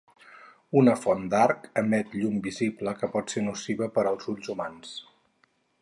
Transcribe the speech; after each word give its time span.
Una 0.79 0.95
font 1.01 1.27
d'arc 1.33 1.67
emet 1.81 2.17
llum 2.21 2.39
visible 2.47 2.95
que 3.03 3.11
pot 3.17 3.35
ser 3.35 3.45
nociva 3.51 3.93
per 3.99 4.07
als 4.13 4.29
ulls 4.35 4.53
humans. 4.55 4.99